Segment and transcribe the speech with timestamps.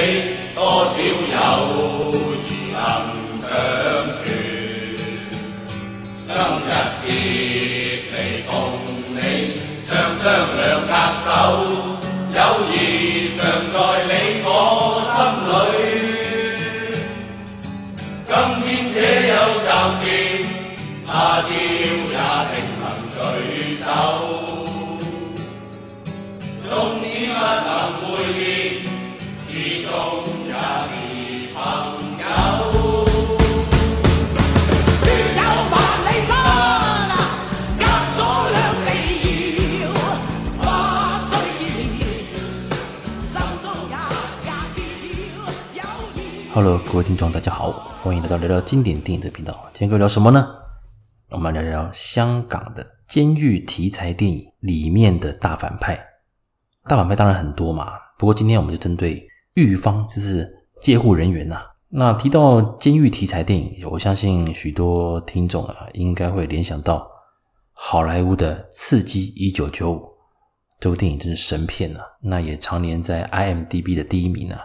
[0.00, 0.37] 你，
[46.60, 47.70] 各位听众，大家好，
[48.02, 49.52] 欢迎来到聊聊经典电影这个频道。
[49.72, 50.44] 今天跟我聊什么呢？
[51.30, 55.96] 我们聊聊香港的监狱题材电影里面的大反派。
[56.88, 59.24] 大反派当然很多嘛，不过今天我们就针对
[59.54, 60.52] 狱方，就是
[60.82, 61.66] 戒护人员呐、啊。
[61.90, 67.08] 那提到监狱题材电影，我相信许多听众啊，应该会联想到
[67.72, 69.96] 好莱坞的《刺激一九九五》
[70.80, 72.04] 这部电影，真是神片呐、啊。
[72.20, 74.58] 那也常年在 IMDB 的第一名啊。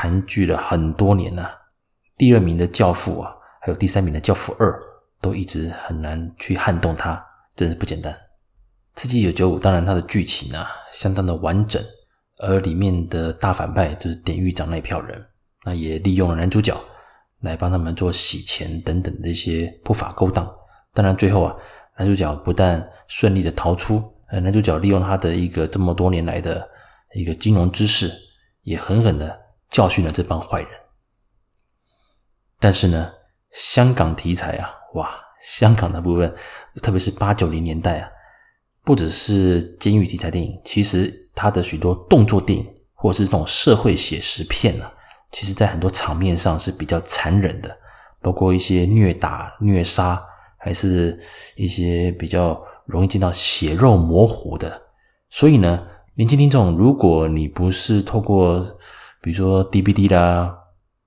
[0.00, 1.50] 盘踞了很多年了，
[2.16, 4.70] 第二名的《教父》啊，还有第三名的《教父二》，
[5.20, 7.20] 都一直很难去撼动它，
[7.56, 8.12] 真是不简单。
[8.94, 11.82] 《刺激一九九五》当然它的剧情啊相当的完整，
[12.36, 15.26] 而里面的大反派就是典狱长那票人，
[15.64, 16.80] 那也利用了男主角
[17.40, 20.48] 来帮他们做洗钱等等的一些不法勾当。
[20.94, 21.56] 当然最后啊，
[21.98, 26.68] 男主角不但顺利的逃出，呃，男主角利用他的一个这么多年来的
[27.16, 28.12] 一个金融知识，
[28.62, 29.47] 也狠狠的。
[29.70, 30.70] 教训了这帮坏人，
[32.58, 33.12] 但是呢，
[33.52, 36.34] 香港题材啊，哇，香港的部分，
[36.82, 38.08] 特别是八九零年代啊，
[38.82, 44.92] 不只是监狱题材电影，其实它的许多动作电影或者是这种社会写实片啊，
[45.30, 47.76] 其实在很多场面上是比较残忍的，
[48.20, 50.20] 包括一些虐打、虐杀，
[50.56, 51.20] 还是
[51.56, 54.82] 一些比较容易见到血肉模糊的。
[55.30, 58.77] 所以呢，年轻听众，如果你不是透过
[59.20, 60.56] 比如说 DVD 啦，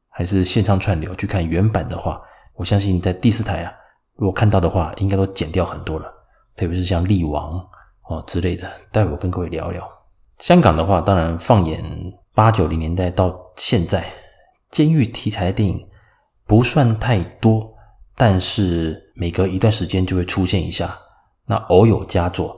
[0.10, 2.22] 还是线上串流去看原版的话，
[2.56, 3.74] 我相信在第四台啊，
[4.16, 6.14] 如果看到的话，应该都剪掉很多了。
[6.56, 7.54] 特别是像《力王》
[8.08, 9.90] 哦之类的，待会我跟各位聊聊。
[10.38, 11.84] 香港的话，当然放眼
[12.34, 14.06] 八九零年代到现在，
[14.70, 15.88] 监狱题材的电影
[16.46, 17.74] 不算太多，
[18.16, 20.98] 但是每隔一段时间就会出现一下，
[21.46, 22.56] 那偶有佳作。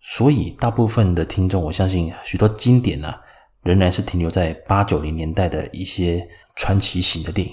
[0.00, 3.20] 所以大部分的听众，我相信许多经典啊。
[3.64, 7.52] 仍然是停留在八九零年代的一些传奇型的电影。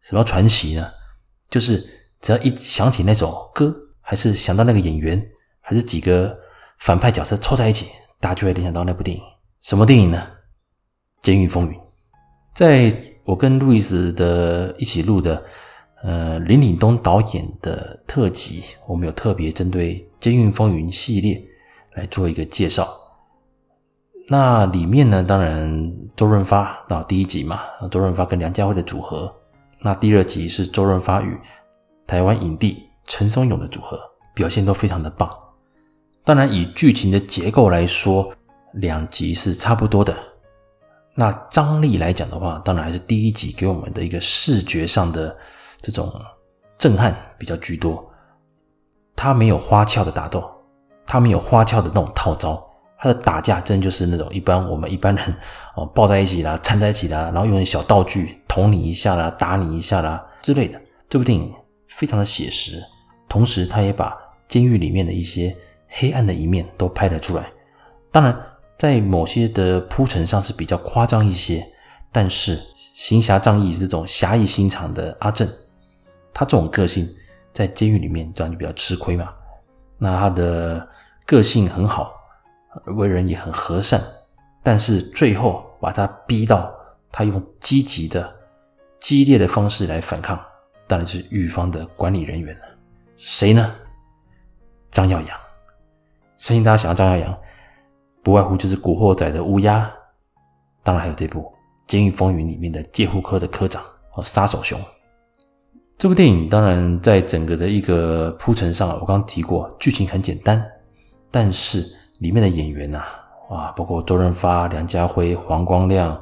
[0.00, 0.90] 什么传奇呢？
[1.48, 1.86] 就是
[2.20, 5.22] 只要一想起那首歌，还是想到那个演员，
[5.60, 6.36] 还是几个
[6.78, 7.86] 反派角色凑在一起，
[8.18, 9.22] 大家就会联想到那部电影。
[9.60, 10.26] 什么电影呢？
[11.24, 11.78] 《监狱风云》。
[12.54, 12.92] 在
[13.24, 15.44] 我跟路易斯的一起录的，
[16.02, 21.40] 呃，林岭东导演的特辑，我们有特别针对《监狱风云》系列
[21.94, 22.88] 来做一个介绍。
[24.32, 29.34] 那里面呢，当然周润发到第一集嘛，周润发跟梁家辉的组合。
[29.80, 31.36] 那第二集是周润发与
[32.06, 33.98] 台湾影帝陈松勇的组合，
[34.32, 35.28] 表现都非常的棒。
[36.22, 38.32] 当然，以剧情的结构来说，
[38.74, 40.16] 两集是差不多的。
[41.16, 45.36] 那张力来讲的话，当然还是第一集给我们的一个视觉上的
[45.80, 46.08] 这种
[46.78, 48.08] 震撼比较居多。
[49.16, 50.48] 他没有花俏的打斗，
[51.04, 52.64] 他没有花俏的那种套招。
[53.00, 55.34] 他的打架真就是那种一般我们一般人
[55.74, 60.78] 哦抱在一起啦，缠在一起啦，然后用小道具捅你一下啦，打你一下啦之类的。
[61.08, 61.50] 这部电影
[61.88, 62.80] 非常的写实，
[63.26, 64.14] 同时他也把
[64.46, 65.56] 监狱里面的一些
[65.88, 67.50] 黑暗的一面都拍了出来。
[68.12, 68.38] 当然，
[68.76, 71.66] 在某些的铺陈上是比较夸张一些，
[72.12, 72.60] 但是
[72.94, 75.48] 行侠仗义这种侠义心肠的阿正，
[76.34, 77.08] 他这种个性
[77.50, 79.30] 在监狱里面当然就比较吃亏嘛。
[79.98, 80.86] 那他的
[81.24, 82.12] 个性很好。
[82.86, 84.00] 为人也很和善，
[84.62, 86.72] 但是最后把他逼到
[87.10, 88.32] 他用积极的、
[89.00, 90.40] 激烈的方式来反抗，
[90.86, 92.64] 当然是狱方的管理人员了。
[93.16, 93.74] 谁呢？
[94.90, 95.28] 张耀扬。
[96.36, 97.38] 相信大家想到张耀扬，
[98.22, 99.92] 不外乎就是《古惑仔》的乌鸦，
[100.84, 101.40] 当然还有这部
[101.88, 104.80] 《监狱风云》里面的戒护科的科长和杀手熊。
[105.98, 110.64] 这部电影当然在整个的一个铺陈上，我刚刚提过，剧情很简单，
[111.32, 111.96] 但是。
[112.20, 113.06] 里面的演员啊，
[113.50, 116.18] 哇，包括周润发、梁家辉、黄光亮，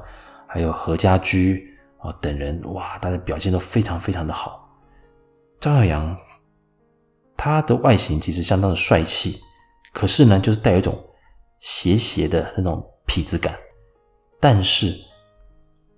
[0.46, 4.68] 还有何家驹啊等人，哇，大家表现都非常非常的好。
[5.58, 6.16] 张耀扬，
[7.36, 9.40] 他的外形其实相当的帅气，
[9.92, 10.96] 可是呢，就是带有一种
[11.58, 13.54] 邪邪的那种痞子感。
[14.40, 14.94] 但是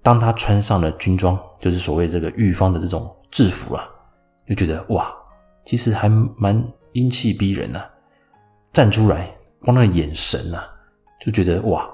[0.02, 3.86] 当他穿上了军装，就是所谓这个狱方的这种制服啊，
[4.48, 5.14] 就觉得哇，
[5.66, 7.84] 其实还蛮英气逼人呐、
[8.72, 9.30] 站出来，
[9.64, 10.68] 光那眼神啊，
[11.20, 11.88] 就觉得哇，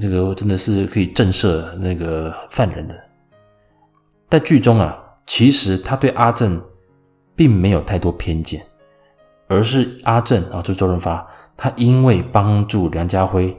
[0.00, 2.94] 这个真的是可以震慑那个犯人的。
[4.28, 6.62] 在剧中啊，其实他对阿正
[7.36, 8.64] 并没有太多偏见，
[9.46, 11.26] 而是阿正啊，就是周润发，
[11.56, 13.54] 他因为帮助梁家辉，因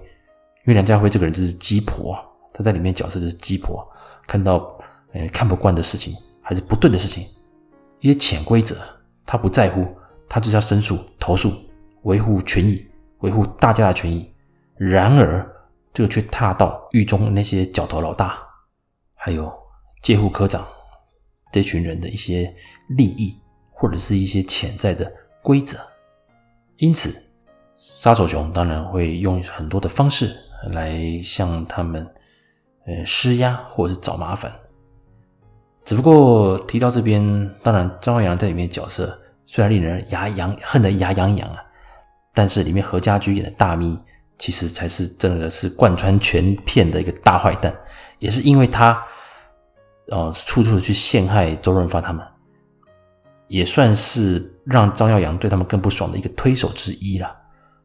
[0.68, 2.18] 为梁家辉这个人就是鸡婆，
[2.54, 3.88] 他在里面角色就是鸡婆，
[4.28, 4.78] 看到
[5.14, 7.26] 呃看不惯的事情，还是不对的事情，
[8.00, 8.76] 一些潜规则，
[9.26, 9.88] 他不在乎，
[10.28, 11.54] 他就是要申诉、投诉、
[12.04, 12.86] 维护权益、
[13.26, 14.34] 维护大家的权益。
[14.78, 15.46] 然而，
[15.92, 18.38] 这个却踏到狱中那些角头老大，
[19.14, 19.52] 还有。
[20.02, 20.64] 戒护科长
[21.52, 22.54] 这群人的一些
[22.90, 23.36] 利益，
[23.72, 25.12] 或者是一些潜在的
[25.42, 25.80] 规则，
[26.78, 27.12] 因此
[27.76, 30.32] 杀手熊当然会用很多的方式
[30.70, 32.08] 来向他们
[32.86, 34.54] 呃施压，或者是找麻烦。
[35.84, 41.65] 只不过提到这边，当然张耀扬在里面角色虽然令人牙痒恨得牙痒痒啊，
[42.36, 43.98] 但是里面何家驹演的大咪，
[44.38, 47.74] 其实才是真的是贯穿全片的一个大坏蛋，
[48.20, 49.02] 也是因为他。
[50.08, 52.24] 呃，处处的去陷害周润发他们，
[53.48, 57.36] 也算是让张耀扬对他们更不爽的一个推手之一了。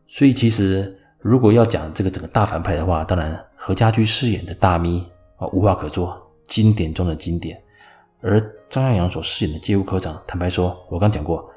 [0.06, 5.02] 所以，其实如果要讲这个整个大反派的话，当然何家驹饰演的大咪
[5.38, 6.14] 啊，无话可说，
[6.44, 7.58] 经典中的经典。
[8.20, 8.38] 而
[8.68, 11.49] 张耀扬所饰演的街舞科长，坦白说，我刚讲过，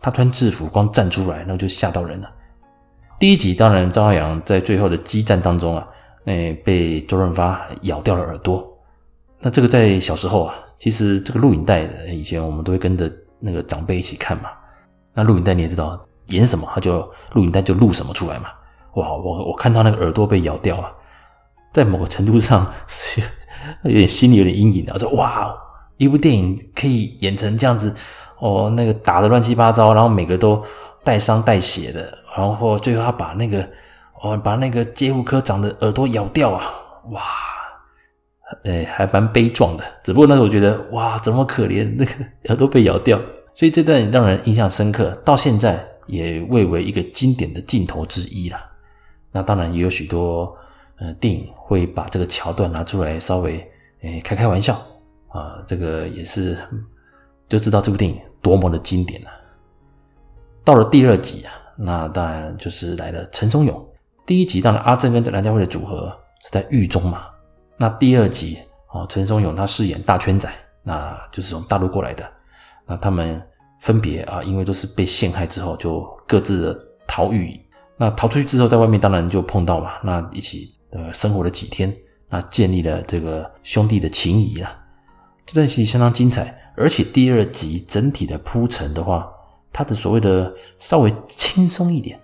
[0.00, 2.30] 他穿制服光站出来，那就吓到人了。
[3.18, 5.86] 第一集当然张耀扬在最后的激战当中啊，
[6.26, 8.66] 哎，被周润发咬掉了耳朵。
[9.40, 13.10] 那这个在小时候啊，其实这个录影带以前我们都会跟着
[13.40, 14.50] 那个长辈一起看嘛。
[15.14, 17.00] 那录影带你也知道，演什么他就
[17.32, 18.48] 录影带就录什么出来嘛。
[18.94, 20.90] 哇，我我看到那个耳朵被咬掉啊，
[21.72, 22.72] 在某个程度上
[23.84, 24.92] 有点心里有点阴影的。
[24.92, 25.54] 我说哇，
[25.98, 27.94] 一部电影可以演成这样子
[28.44, 30.62] 哦，那个打得乱七八糟，然后每个都
[31.02, 33.66] 带伤带血的，然后最后他把那个
[34.20, 36.62] 哦把那个戒护科长的耳朵咬掉啊，
[37.10, 37.22] 哇！
[38.64, 39.84] 哎，还蛮悲壮的。
[40.02, 42.12] 只不过那时候我觉得，哇，怎么可怜，那个
[42.52, 43.18] 耳朵被咬掉。
[43.54, 48.62] 所以这段让人印象深刻，到现在也蔚为一个经典的镜头之一啦。
[49.32, 50.54] 那当然也有许多
[50.98, 53.66] 呃电影会把这个桥段拿出来稍微
[54.02, 54.74] 诶开开玩笑
[55.28, 56.58] 啊，这个也是
[57.48, 59.30] 就知道这部电影多么的经典了。
[60.62, 63.88] 到了第二集啊，那当然就是来了陈松勇。
[64.26, 66.06] 第一集当然阿正跟梁家辉的组合
[66.42, 67.26] 是在狱中嘛。
[67.76, 70.48] 那第二集啊，陈松勇他饰演大圈仔，
[70.82, 72.24] 那就是从大陆过来的。
[72.86, 73.42] 那他们
[73.80, 77.58] 分别啊，因为都是被陷害之后，就各自的逃狱。
[77.96, 81.94] 那逃出去之后，在外面当然就碰到嘛，那一起呃生活了几天，
[82.28, 84.78] 那建立了这个兄弟的情谊了。
[85.44, 89.30] 这段戏相当精彩，而且第二集整体的铺陈的话，
[89.72, 92.20] 它的所谓的稍微轻松一点。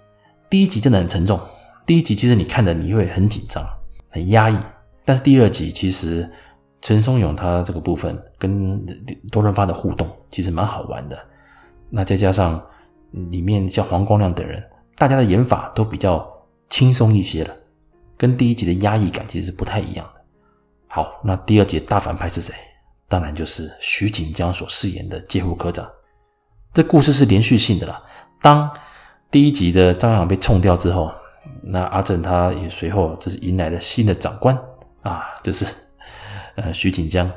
[0.48, 1.40] 第一集真的很沉重，
[1.86, 3.64] 第一集其实你看的你会很紧张，
[4.10, 4.58] 很压抑。
[5.04, 6.28] 但是第二集其实
[6.82, 8.84] 陈松勇他这个部分跟
[9.30, 11.18] 周润发的互动其实蛮好玩的，
[11.88, 12.60] 那再加上
[13.12, 14.62] 里面像黄光亮等人，
[14.96, 16.28] 大家的演法都比较
[16.68, 17.54] 轻松一些了，
[18.16, 20.20] 跟第一集的压抑感其实是不太一样的。
[20.88, 22.52] 好，那第二集大反派是谁？
[23.10, 25.84] 当然就是徐锦江所饰演的介护科长。
[26.72, 28.00] 这故事是连续性的啦。
[28.40, 28.70] 当
[29.32, 31.10] 第一集的张扬被冲掉之后，
[31.64, 34.56] 那阿正他也随后就是迎来了新的长官。
[35.02, 35.66] 啊，就是，
[36.54, 37.28] 呃，徐锦江。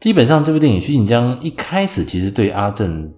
[0.00, 3.12] 基本上这部电影，徐锦江一开始其实对阿正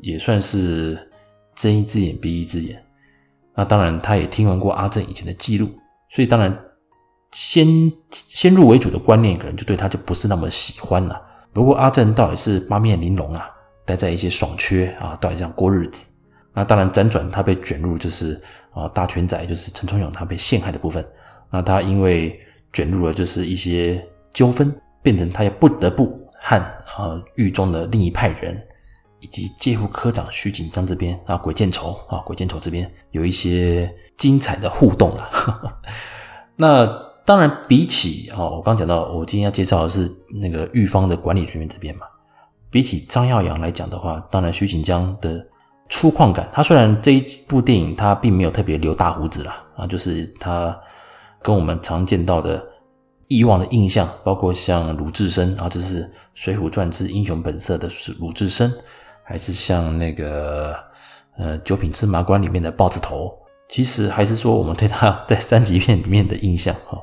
[0.00, 1.10] 也算是
[1.54, 2.82] 睁一只眼闭一只眼。
[3.54, 5.68] 那当然，他也听闻过阿正以前的记录，
[6.08, 6.56] 所以当然
[7.32, 11.20] 先先入为主的观念，可能就对他就不是那么喜欢了。
[11.56, 13.48] 不过阿正倒也是八面玲珑啊，
[13.86, 16.06] 待在一些爽缺啊，到底这样过日子。
[16.52, 18.38] 那当然辗转他被卷入就是
[18.72, 21.02] 啊大圈仔，就是陈松勇他被陷害的部分。
[21.50, 22.38] 那他因为
[22.74, 24.70] 卷入了就是一些纠纷，
[25.02, 26.56] 变成他也不得不和
[26.94, 28.62] 啊狱中的另一派人，
[29.20, 35.30] 以及戒护科长徐锦江这边啊鬼见愁啊鬼见愁这边有一些精彩的互动了。
[36.54, 42.06] 那当然比起啊，我刚讲到我今天要介绍的是那个玉方的管理人员这边嘛，
[42.70, 45.46] 比起张耀扬来讲的话，当然徐锦江的
[45.90, 50.74] 粗犷感，他虽然这一部电影他并没有特别留大胡子啦，啊，就是他。
[51.42, 52.60] 跟我们常见到的
[53.28, 56.02] 以往的印象，包括像鲁智深啊，这是
[56.34, 58.72] 《水浒传之英雄本色》的鲁智深，
[59.22, 60.74] 还是像那个
[61.36, 63.32] 呃《九品芝麻官》里面的豹子头，
[63.68, 67.02] 其实还是说我们对他在三级片里面的印象哈，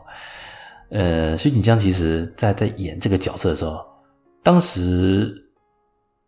[0.90, 3.80] 呃，徐锦江其实在在演这个角色的时候，
[4.42, 5.34] 当时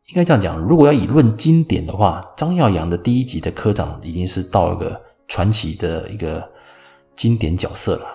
[0.09, 6.47] 应该这样讲，如果要以论经典的话，张耀扬的第一集的科长已经是到一个传奇的一个
[7.15, 8.05] 经典角色了，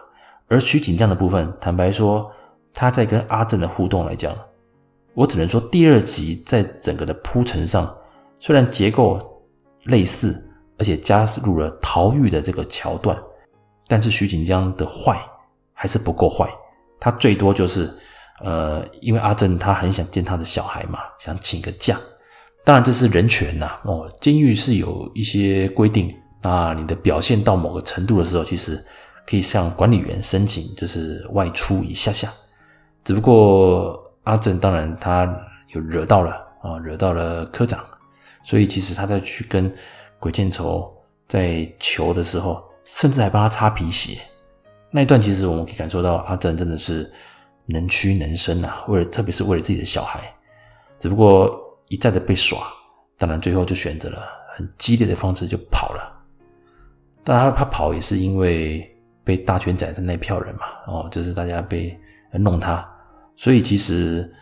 [0.46, 2.30] 而徐锦江的部分，坦白说，
[2.72, 4.36] 他在跟阿正的互动来讲，
[5.14, 7.92] 我只能说第二集在整个的铺陈上，
[8.38, 9.18] 虽然结构
[9.84, 10.49] 类似，
[10.80, 13.14] 而且加入了逃狱的这个桥段，
[13.86, 15.20] 但是徐锦江的坏
[15.74, 16.50] 还是不够坏，
[16.98, 17.88] 他最多就是，
[18.42, 21.98] 呃，因为阿正他很想见他的小孩嘛，想请个假，
[22.64, 26.10] 当然这是人权呐，哦，监狱是有一些规定，
[26.40, 28.82] 那你的表现到某个程度的时候，其实
[29.26, 32.32] 可以向管理员申请，就是外出一下下，
[33.04, 35.30] 只不过阿正当然他
[35.74, 36.32] 有惹到了
[36.62, 37.84] 啊，惹到了科长。
[38.42, 39.70] 所以其实他在去跟
[40.20, 40.94] 鬼见愁
[41.26, 44.18] 在求的时候，甚至还帮他擦皮鞋。
[44.90, 47.10] 那一段其实我们可以感受到阿正真的是
[47.66, 50.20] 能屈能伸啊，为了特别是为了自己的小孩。
[50.98, 51.58] 只不过
[51.88, 52.58] 一再的被耍，
[53.18, 54.22] 当然最后就选择了
[54.54, 56.12] 很激烈的方式就跑了。
[57.24, 58.88] 当然他跑也是因为
[59.24, 61.98] 被大圈仔的那票人嘛，哦，就是大家被
[62.32, 62.86] 弄他，
[63.34, 64.32] 所以其实。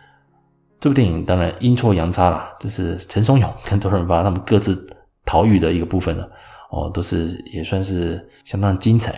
[0.81, 4.87] 这部电影当然阴错阳差啦，就是陈松勇跟周润发他们各自
[5.29, 6.27] 逃狱的一个部分了，
[6.71, 9.13] 哦，都是也算是相当精彩。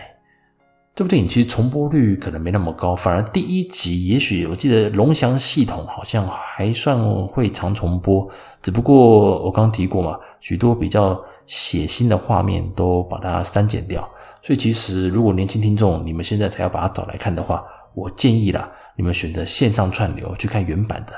[0.94, 8.30] 这部电影其实重播率可能没那么高，反而第一集也许我记得龙翔系统好像还算会常重播，
[8.62, 14.02] 只不过我刚刚提过嘛，许多比较血腥的画面都把它删减掉，
[14.42, 17.64] 所以其实如果年轻听众你们现在才要把它找来看的话，
[17.96, 21.14] 我建议啦，你们选择线上串流去看原版的。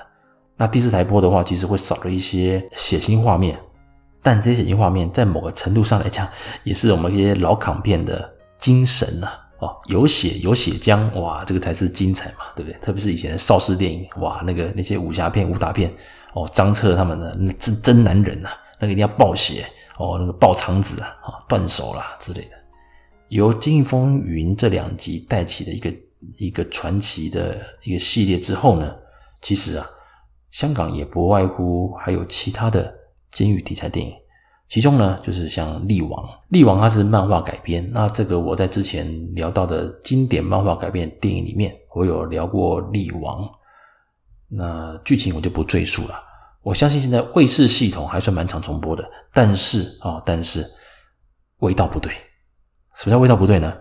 [0.55, 3.57] 那第四台播的话，其实会少了一些血腥画面，
[4.23, 6.27] 但这些血腥画面在某个程度上来讲，
[6.63, 9.39] 也是我们这些老港片的精神呐、啊。
[9.59, 12.77] 哦，有血有血浆，哇，这个才是精彩嘛，对不对？
[12.79, 15.93] 特别是以前的邵氏电影，哇，那个那些武侠片、武打片，
[16.33, 19.65] 哦，张彻他们的那真真男人呐、啊，那个一定要爆血，
[19.97, 22.51] 哦，那个爆肠子啊，啊，断手啦之类的。
[23.29, 25.93] 由《金风云》这两集带起的一个
[26.37, 28.95] 一个传奇的一个系列之后呢，
[29.41, 29.85] 其实啊。
[30.51, 32.93] 香港也不外乎还有其他的
[33.33, 34.13] 监狱题材电影，
[34.69, 37.89] 其中呢就是像《力王》，《力王》它是漫画改编。
[37.91, 43.43] 那这个我在之前聊到的经典漫画改编电影里面，我有聊过《力王》，
[44.47, 46.15] 那剧情我就不赘述了。
[46.61, 50.65] 我相信现在卫视系统还算蛮常重播的，但是啊、但是
[51.57, 52.11] 味道不对。
[52.95, 53.73] 什么叫味道不对呢？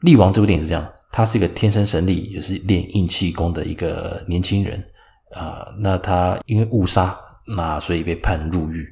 [0.04, 4.84] 《力王》这部电影是这样，他是一个天生神力，也是练硬气功的一个年轻人。
[5.32, 8.86] 啊，那他因为误杀，那所以被判入狱。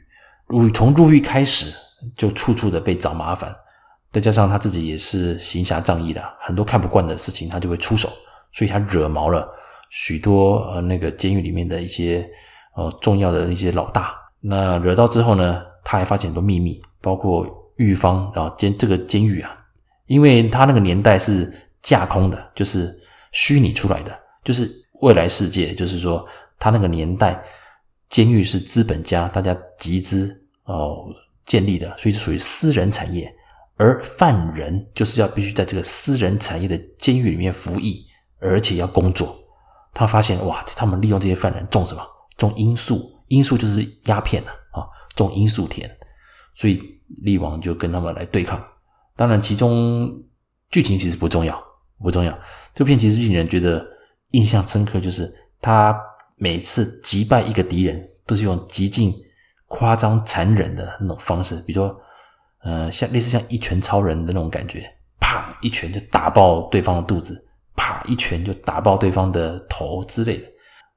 [0.47, 1.73] 入狱从入狱开始
[2.17, 3.55] 就处处的被找麻烦，
[4.13, 8.09] 再加上他自己也是行侠仗义的，很多看不惯的事情他就会出手，
[8.53, 9.49] 所以他惹毛了
[9.91, 12.29] 许多呃那个监狱里面的一些
[12.77, 14.15] 呃重要的一些老大。
[14.41, 19.57] 那惹到之后呢，他还发现很多秘密，包括狱方啊监这个监狱啊，
[20.07, 22.95] 因为他那个年代是架空的，就是
[23.33, 24.71] 虚拟出来的，就是。
[25.03, 26.25] 未来世界就是说，
[26.61, 27.43] 他那个年代，
[28.13, 31.13] 监狱是资本家大家集资哦
[31.45, 33.35] 建立的，所以是属于私人产业。
[33.77, 38.07] 而犯人就是要必须在这个私人产业的监狱里面服役，
[38.39, 39.35] 而且要工作。
[39.95, 42.07] 他发现哇，他们利用这些犯人种什么？
[42.37, 45.91] 种罂粟，罂粟就是鸦片啊，啊，种罂粟田。
[46.55, 46.81] 所以
[47.23, 48.63] 力王就跟他们来对抗。
[49.17, 50.23] 当然，其中
[50.71, 51.61] 剧情其实不重要，
[51.99, 52.39] 不重要。
[52.75, 53.91] 这片其实令人觉得。
[54.35, 55.95] 印象深刻就是他
[56.43, 59.15] 每次击败一个敌人，都是用极尽
[59.69, 61.97] 夸张残忍的那种方式，比如说，
[62.65, 64.85] 呃，像类似像一拳超人的那种感觉，
[65.21, 67.41] 啪一拳就打爆对方的肚子，
[67.77, 70.45] 啪一拳就打爆对方的头之类的。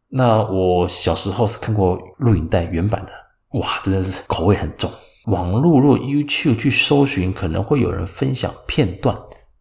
[0.10, 3.12] 那我小时候是看过录影带原版的，
[3.60, 4.90] 哇，真的是口味很重。
[5.28, 9.16] 网络若 YouTube 去搜寻，可能会有人分享片段，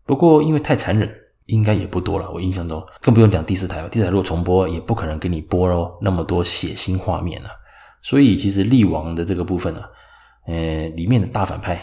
[0.06, 1.14] 不过因为太残忍。
[1.46, 3.88] 应该也不多了，我印象中更不用讲第四台了。
[3.90, 7.50] 第四台如果重播，也不可能给你播哦那么多血腥画面了。
[8.00, 9.86] 所以其实力王的这个部分呢、啊，
[10.46, 11.78] 呃，里面的大反派，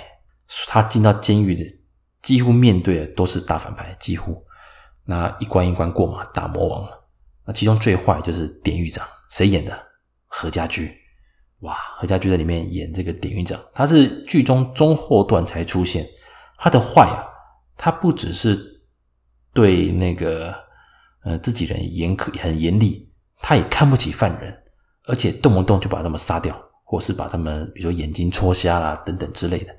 [0.68, 1.64] 他进到监狱的，
[2.24, 4.44] 几乎面对的都是大反派，几乎
[5.06, 6.90] 那一关一关过嘛，打魔王。
[7.46, 9.80] 那其中最坏就是典狱长，谁演的？
[10.26, 10.92] 何家驹。
[11.60, 16.08] 哇，何家驹在里面演这个典狱长，他是剧中中后段才出现。
[16.58, 17.24] 他的坏啊，
[17.78, 18.71] 他不只是。
[19.54, 20.54] 对那个
[21.24, 23.10] 呃自己人严苛很严厉，
[23.42, 24.56] 他也看不起犯人，
[25.06, 29.76] 而且动不动就把他们杀掉，或是把他们比如说眼睛戳瞎啦等等之类的。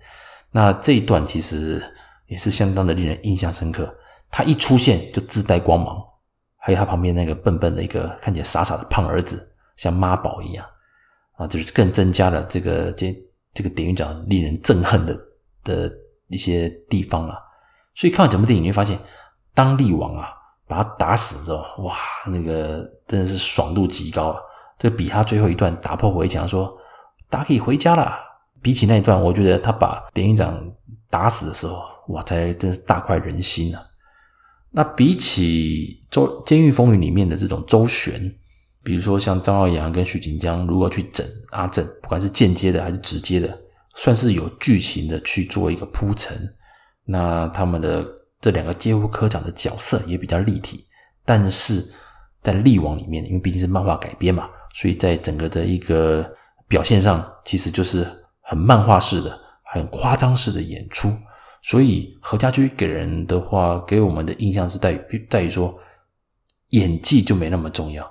[0.50, 1.82] 那这一段其实
[2.26, 3.92] 也是相当的令人印象深刻。
[4.30, 6.02] 他一出现就自带光芒，
[6.56, 10.64] 还有他旁边那个笨笨的一个看起来傻傻的胖儿子，像妈宝一样
[11.36, 13.14] 啊，就是更增加了这个这
[13.52, 15.18] 这个典狱长令人憎恨的
[15.64, 15.92] 的
[16.28, 17.34] 一些地方了。
[17.94, 18.98] 所以看完整部电影，你会发现，
[19.54, 20.28] 当力王啊
[20.66, 24.40] 把他打死之后，哇，那个真的是爽度极高啊！
[24.78, 26.72] 这比他最后一段打破围墙说
[27.28, 28.16] “大家可以回家了”，
[28.62, 30.58] 比起那一段，我觉得他把典狱长
[31.10, 33.82] 打死的时候，哇，才真是大快人心啊！
[34.70, 38.34] 那比起《周监狱风云》里面的这种周旋，
[38.82, 43.56] 比如说像张耀扬跟许锦江如何去整阿正，不管是间接的还是直接的，
[43.94, 46.50] 算是有剧情的去做一个铺陈。
[47.04, 48.02] 那他们的
[48.42, 50.84] 这两个戒护科长的角色也比较立体，
[51.24, 51.82] 但是
[52.42, 56.28] 在力王里面，因为毕竟是漫画改编嘛，所以在整个的一个
[56.68, 58.04] 表现上，其实就是
[58.40, 61.10] 很漫画式的、很夸张式的演出。
[61.62, 65.78] 所以何家驹给人的话，给我们的印象是在于在于说，
[66.70, 68.06] 演技就没那么重要。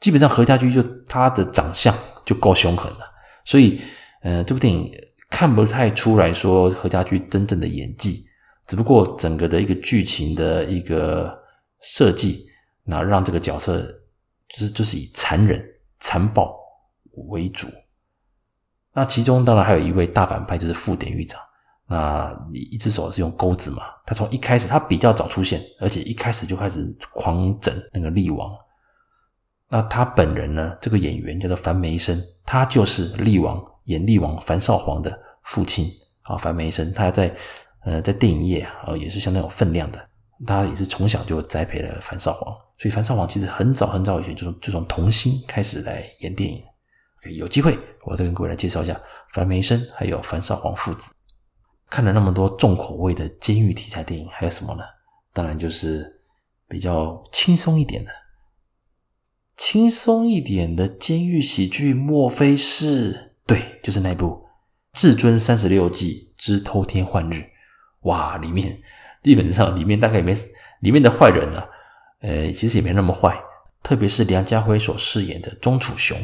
[0.00, 3.00] 基本上何家驹就他的长相就够凶狠了，
[3.44, 3.80] 所以
[4.22, 4.92] 呃，这部电影。
[5.32, 8.22] 看不太出来说何家驹真正的演技，
[8.72, 11.38] 只不过整个的一个剧情的一个
[11.82, 12.46] 设计，
[12.84, 13.82] 那让这个角色
[14.48, 15.62] 就是就是以残忍、
[16.00, 16.56] 残暴
[17.28, 17.68] 为主。
[18.94, 21.38] 那其中当然还有一位大反派，就是副典狱长。
[21.86, 23.82] 那一只手是用钩子嘛？
[24.06, 28.50] 他从一开始他比较早出现，而且一开始就开始狂整那个力王。
[29.68, 30.74] 那他本人呢？
[30.80, 33.62] 这个演员叫做樊梅生，他就是力王。
[33.84, 35.12] 演力王樊少皇的
[35.42, 35.90] 父亲
[36.22, 37.36] 啊，樊梅生，他在
[37.84, 40.08] 呃在电影业啊也是相当有分量的。
[40.44, 46.60] 他也是从小就栽培了樊少皇，所以樊少皇其实很早很早以前就从就从童星开始来演电影。
[47.36, 49.00] 有机会我再跟各位来介绍一下
[49.34, 51.12] 樊梅生还有樊少皇父子。
[51.88, 54.82] 看了那么多重口味的监狱题材电影，还有什么呢？
[55.32, 56.20] 当然就是
[56.66, 58.10] 比较轻松一点的，
[59.54, 63.34] 轻松一点的监狱喜剧，莫非是？
[63.46, 64.26] 对，就是那部
[64.98, 67.34] 《至尊三十六计之偷天换日》
[68.02, 68.78] 哇，里面
[69.22, 70.36] 基本上里面大概也没
[70.80, 71.66] 里面的坏人啊，
[72.20, 73.40] 呃，其实也没那么坏，
[73.82, 76.18] 特别是梁家辉所饰演的钟楚雄，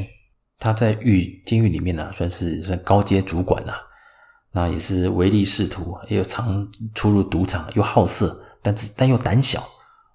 [0.59, 3.75] 他在狱监狱里面呢、算是算高阶主管呐、
[4.53, 9.63] 那也是唯利是图，也有常出入赌场，又好色，但是但又胆小。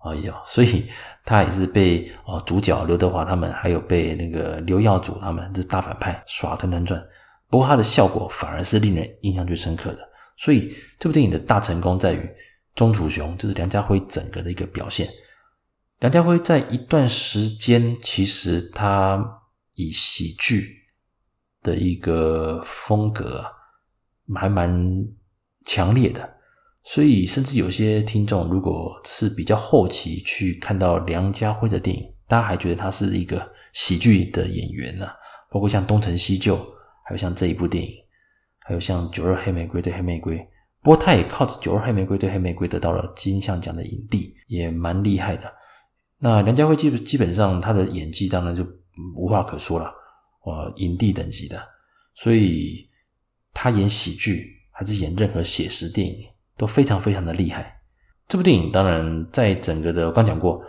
[0.06, 0.86] 哎呦，所以
[1.24, 7.02] 他也是被哦主角刘德华他们，还有被那个刘耀祖他们这大反派耍团团转。
[7.50, 10.00] 不过他的效果反而是令人印象最深刻的。
[10.38, 12.30] 所以这部电影的大成功在于
[12.76, 15.10] 钟楚雄，就是梁家辉整个的一个表现。
[16.00, 19.24] 梁家辉在一段时间其实他
[19.74, 20.68] 以喜剧
[21.62, 23.46] 的一个风格
[24.36, 25.08] 还蛮
[25.66, 26.38] 强烈的。
[26.86, 35.08] 所以，甚至有些听众，如果是比较后期去看到梁家辉的电影，大家还觉得他是一个喜剧的演员呢、
[35.50, 36.58] 包括像《东成西就》，
[37.06, 37.94] 还有像这一部电影，
[38.66, 40.38] 还有像《九二黑玫瑰对黑玫瑰》。
[40.82, 45.52] 不过，他也靠着《九二黑玫瑰对黑玫瑰》得到了金像奖的影帝，也蛮厉害的。
[46.20, 48.66] 那梁家辉基基本上他的演技当然就
[49.16, 49.94] 无话可说了，
[50.46, 51.62] 哇，影帝等级的。
[52.16, 52.90] 所以，
[53.54, 57.82] 他演喜剧还是演任何写实电影，都非常非常的厉害。
[58.28, 60.64] 这部电影当然在整个的，我刚讲过，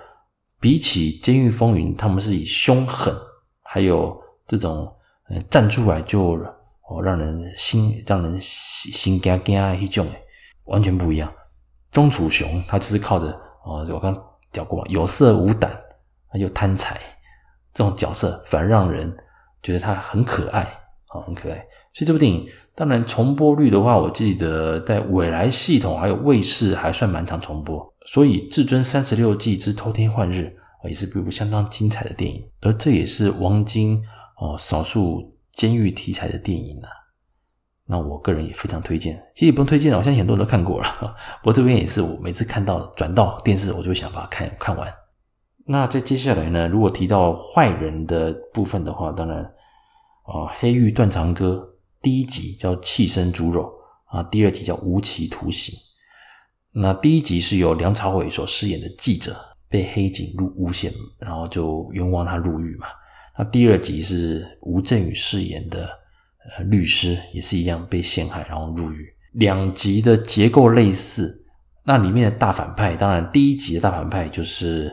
[0.61, 3.15] 比起《监狱风云》，他们是以凶狠，
[3.65, 4.93] 还有这种
[5.29, 6.37] 呃站出来就
[6.89, 10.07] 哦让人心让人心心惊惊啊一种，
[10.65, 11.33] 完全不一样。
[11.91, 13.27] 钟楚雄他就是靠着
[13.65, 14.17] 哦，我刚
[14.53, 15.71] 讲过嘛，有色无胆，
[16.31, 17.01] 他又贪财，
[17.73, 19.17] 这种角色反而让人
[19.63, 20.63] 觉得他很可爱
[21.07, 21.57] 啊，很可爱。
[21.93, 22.49] 所以这部电影。
[22.77, 30.41] 当然，重播率的话，我记得在未来系统还有卫视还算蛮常重播，所以《至尊三十六计之偷天换日》
[30.85, 34.03] 啊也是一部相当精彩的电影，而这也是王晶
[34.39, 36.89] 哦少数监狱题材的电影呢。
[37.87, 41.17] 那我个人也非常推荐，其实也不用推荐了，我相信很多人都看过了。
[41.43, 44.93] 不过这边也是我每次看到转到电视，我就想把它看看完。
[45.67, 49.43] 那在接下来呢，如果提到坏人的部分的话，当然
[50.25, 51.71] 哦，《黑狱断肠歌》。
[52.03, 53.73] 第一集叫《弃身猪肉》
[54.17, 55.75] 啊，第二集叫《无期徒刑》。
[56.73, 59.35] 那第一集是由梁朝伟所饰演的记者
[59.71, 62.87] 被黑警入诬陷，然后就冤枉他入狱嘛。
[63.37, 65.89] 那第二集是吴镇宇饰演的
[66.57, 69.15] 呃律师，也是一样被陷害然后入狱。
[69.33, 71.45] 两集的结构类似，
[71.83, 74.93] 那里面的大反派，当然第一集的大反派就是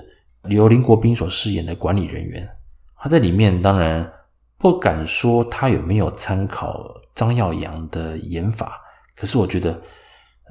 [0.50, 2.50] 由林国斌所饰演的管理人员，
[2.98, 4.12] 他在里面当然。
[4.58, 8.80] 不敢说他有没有参考张耀扬的演法，
[9.16, 9.82] 可是我觉得，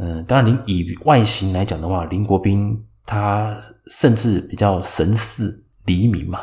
[0.00, 2.76] 嗯，当然，您以外形来讲的话，林国斌
[3.07, 6.40] 他甚至比较神似黎明嘛，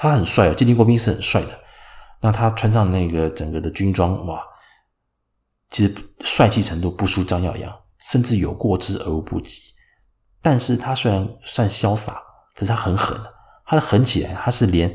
[0.00, 1.48] 他很帅哦，林国斌是很帅的。
[2.20, 4.40] 那他穿上那个整个的军装，哇，
[5.68, 9.60] 其实帅气程度不输张耀扬，甚至有过之而无不及。
[10.40, 12.22] 但是他虽然算潇洒，
[12.54, 13.20] 可是他很狠，
[13.66, 14.88] 他的狠起来，他是连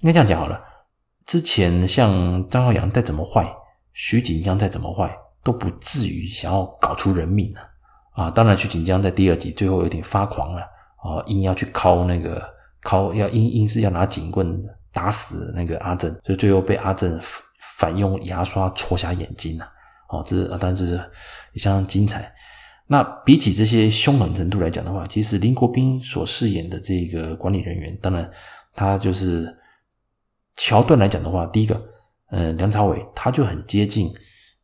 [0.00, 0.60] 应该这样讲好了。
[1.24, 3.48] 之前像张耀扬再怎么坏，
[3.92, 8.24] 徐锦江再怎么坏，都不至于想要搞出人命啊！
[8.24, 10.62] 啊，当然徐锦江在第二集最后有点发狂了
[11.02, 12.42] 啊，硬要去敲那个
[12.88, 17.20] 敲，要硬硬是要拿警棍打死那个阿正，所以最后被阿正
[17.76, 19.70] 反用牙刷戳瞎眼睛了。
[20.08, 20.94] 哦，这是，但是
[21.52, 22.32] 也相当精彩。
[22.86, 28.28] 那比起这些凶狠程度来讲的话，其实林国斌所饰演的这个管理人员，当然
[28.74, 29.54] 他就是
[30.56, 31.78] 桥段来讲的话，第一个，
[32.30, 34.10] 呃，梁朝伟他就很接近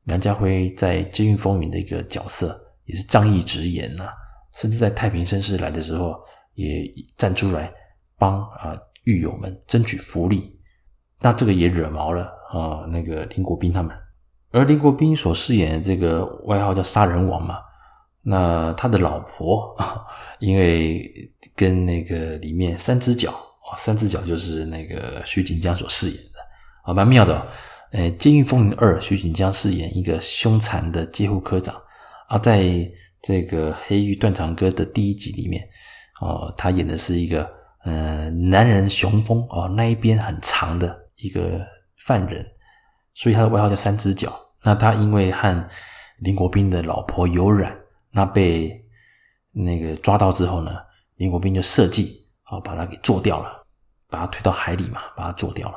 [0.05, 4.09] 梁家辉在《监狱风云》的一个角色，也是仗义直言呐、
[4.57, 6.15] 甚至在太平绅士来的时候
[6.55, 7.71] 也站出来
[8.19, 10.59] 帮啊狱友们争取福利，
[11.21, 13.95] 那这个也惹毛了啊那个林国斌他们，
[14.51, 17.59] 而林国斌所饰演的这个外号叫杀人王嘛。
[18.27, 19.77] 那他的老婆，
[20.41, 21.13] 因为
[21.55, 26.41] 跟那个里面三只脚啊，三只脚就是那个徐锦江所饰演的，
[26.85, 27.47] 啊，蛮妙的。
[27.93, 31.81] 呃，《监狱风云二》，徐锦江饰演一个凶残的戒护科长，
[32.29, 32.65] 而在
[33.23, 35.63] 这个《黑狱断肠歌》的第一集里面，
[36.21, 37.49] 哦，他演的是一个
[37.85, 41.61] 呃男人雄风哦，那一边很长的一个
[42.05, 42.45] 犯人，
[43.15, 44.35] 所以他的外号叫三只脚。
[44.63, 45.69] 那他因为和
[46.19, 47.75] 林国斌的老婆有染。
[48.11, 48.73] 那被
[49.51, 50.71] 那个抓到之后呢，
[51.17, 53.67] 林国斌就设计好把他给做掉了，
[54.09, 55.77] 把他推到海里嘛，把他做掉了。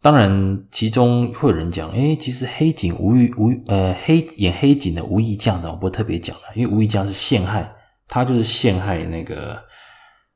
[0.00, 7.72] 当然，其中会有人讲，哎，其实黑警吴玉吴呃黑演黑警的吴义将的，我不特别讲了，因为吴义将是陷害，
[8.08, 9.62] 他就是陷害那个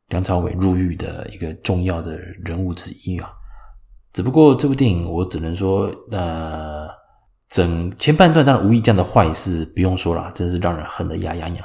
[0.08, 3.30] 梁朝伟入狱的一个重要的人物之一啊。
[4.12, 6.88] 只不过这部电影，我只能说，呃。
[7.48, 11.64] 整前半段当然吴义将的坏事不用说了，真是让人恨得牙痒痒。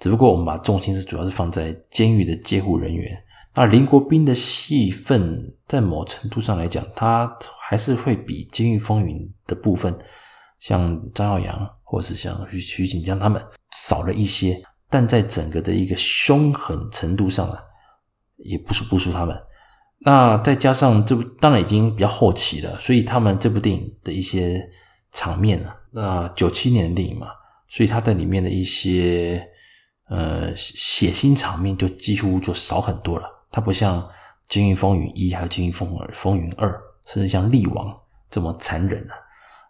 [0.00, 3.16] 只不过我们把重心是主要是放在监狱的监护人员。
[3.54, 9.96] 那林国斌的戏份在某程度上来讲，他还是会比《监狱风云》的部分，
[10.58, 13.40] 像张耀扬或是像徐徐锦江他们
[13.76, 14.60] 少了一些。
[14.88, 17.56] 但在整个的一个凶狠程度上呢，
[18.44, 19.36] 也不输不输他们。
[20.00, 24.70] 那再加上这部当然已经比较后期了，所以他们这部电影的一些。
[25.12, 27.26] 场面啊，那九七年的电影嘛，
[27.68, 29.44] 所以它在里面的一些
[30.08, 33.28] 呃血腥场面就几乎就少很多了。
[33.50, 34.00] 它不像
[34.46, 36.68] 《监狱风云一》还有《监狱风云风云二》，
[37.12, 37.88] 甚至像《力王》
[38.30, 39.14] 这么残忍啊。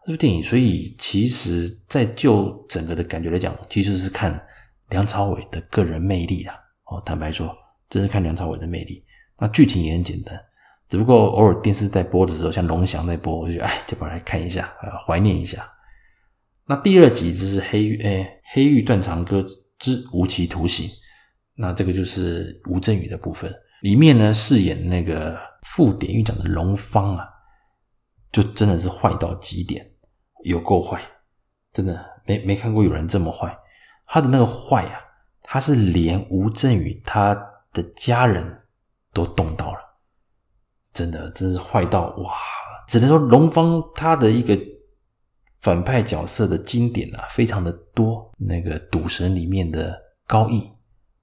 [0.05, 4.39] 这部电影，所以其实在就整个的感觉来讲，其实是看
[4.91, 6.55] 梁朝伟的个人魅力啦。
[6.85, 7.57] 哦，坦白说，
[7.91, 9.05] 真是看梁朝伟的魅力。
[9.39, 10.41] 那剧情也很简单。
[10.89, 15.71] 只不过偶尔电视在播的时候，像龙翔在播，我就哎，就把来看一下，啊，怀念一下。
[16.67, 19.45] 那第二集就是黑玉，哎，黑狱断肠歌
[19.79, 20.89] 之无期徒刑。
[21.55, 27.29] 那这个就是吴镇宇的部分，里面呢饰演那个副典狱长的龙方啊，
[28.33, 29.89] 就真的是坏到极点，
[30.45, 31.01] 有够坏，
[31.73, 33.57] 真的没没看过有人这么坏。
[34.07, 35.01] 他的那个坏啊，
[35.43, 37.35] 他是连吴镇宇他
[37.73, 38.63] 的家人
[39.13, 39.79] 都动到了。
[40.93, 42.33] 真的，真是坏到哇！
[42.89, 44.59] 只能说龙方他的一个
[45.61, 48.29] 反派角色的经典啊，非常的多。
[48.37, 50.69] 那个赌神里面的高义，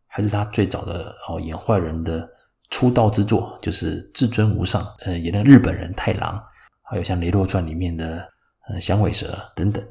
[0.08, 2.28] 还是他最早的哦演坏人的
[2.70, 6.42] 出道之作，就是至尊无上，呃，演那个日本人太郎，
[6.84, 8.26] 还有像雷洛传里面的
[8.70, 9.86] 呃响尾蛇等等。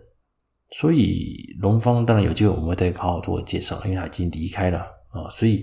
[0.70, 4.78] 所以龙方当然有机会我们会再好好做介绍，因为他已经离开了
[5.10, 5.62] 啊，所以。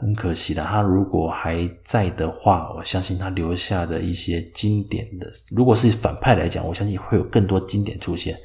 [0.00, 8.38] 很可惜的，他如果还在的话，我相信他留下的一些经典的，如果是反派来讲，我相信会有更多经典出现。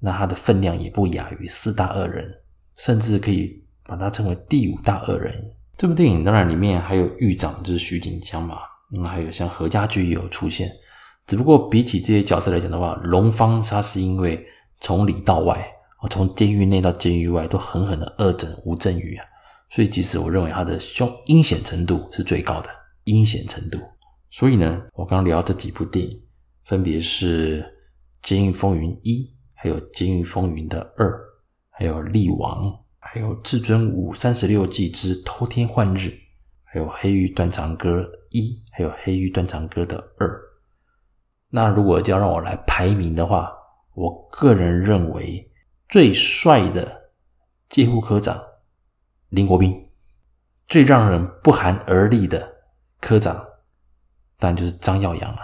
[0.00, 2.30] 那他的分量也不亚于四大恶人，
[2.76, 5.34] 甚至可以把他称为第五大恶人。
[5.76, 8.58] 这部电影当然里面还有狱长，就是徐锦江嘛，
[8.90, 10.70] 那，还有像何家驹也有出现。
[11.26, 14.44] 只不过比起这些角色来讲的话，龙方他是因为
[14.80, 15.66] 从里到外，
[16.10, 19.24] 从监狱内到监狱外都狠狠的恶整吴镇宇啊。
[19.74, 22.70] 所以，其实我认为他的凶阴险程度是最高的
[23.06, 23.80] 阴险程度。
[24.30, 26.22] 所以呢，我刚刚聊这几部电影，
[26.66, 27.60] 分别是
[28.22, 31.10] 《监狱风云一》，还有《监狱风云的二》，
[31.70, 32.66] 还有《力王》，
[33.00, 36.06] 还有《至尊五三十六计之偷天换日》，
[36.62, 40.28] 还有《黑狱断肠歌一》，还有《黑狱断肠歌的二》。
[41.50, 43.52] 那如果要让我来排名的话，
[43.94, 45.50] 我个人认为
[45.88, 47.10] 最帅的
[47.68, 48.40] 戒护科长。
[49.34, 49.88] 林国斌
[50.68, 52.54] 最让人不寒而栗的
[53.00, 53.34] 科长，
[54.38, 55.40] 当然就是张耀扬了。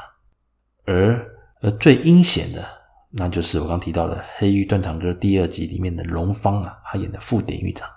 [0.86, 1.26] 而
[1.60, 2.64] 而最阴险的，
[3.10, 7.88] 那就是我刚提到的《黑狱断肠歌》第二集里面的龙方啊，他演的副典狱长。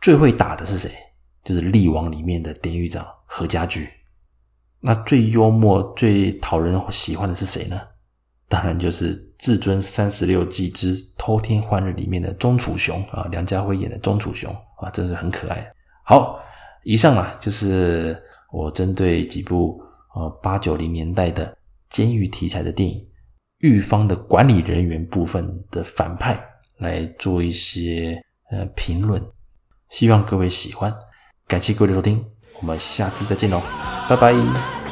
[0.00, 0.90] 最会打的是谁？
[1.42, 3.88] 就是《力王》里面的典狱长何家驹。
[4.80, 7.80] 那最幽默、最讨人喜欢的是谁呢？
[8.48, 15.72] 当然就是《至尊三十六计之偷天换日》里面的钟楚雄啊，梁家辉演的钟楚雄啊，真是很可爱。
[16.04, 16.38] 好，
[16.82, 18.20] 以上啊就是
[18.52, 19.80] 我针对几部
[20.14, 21.56] 呃八九零年代的
[21.88, 23.04] 监狱题材的电影，
[23.58, 26.38] 狱方的管理人员部分的反派
[26.78, 29.20] 来做一些呃评论，
[29.88, 30.94] 希望各位喜欢。
[31.46, 32.24] 感谢各位的收听，
[32.60, 33.60] 我们下次再见喽，
[34.08, 34.83] 拜拜。